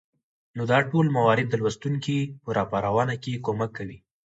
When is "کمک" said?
3.45-3.69